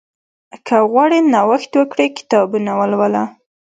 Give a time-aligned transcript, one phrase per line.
[0.65, 3.23] که غواړې نوښت وکړې، کتابونه ولوله.